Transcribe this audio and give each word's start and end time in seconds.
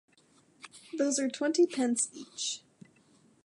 Those 0.97 1.19
are 1.19 1.29
twenty 1.29 1.67
pence 1.67 2.09
each. 2.11 2.63